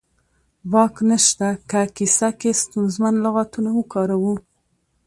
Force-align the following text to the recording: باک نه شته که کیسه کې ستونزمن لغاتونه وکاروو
باک 0.71 0.95
نه 1.09 1.17
شته 1.25 1.49
که 1.69 1.81
کیسه 1.95 2.29
کې 2.39 2.51
ستونزمن 2.61 3.15
لغاتونه 3.25 3.69
وکاروو 3.73 4.33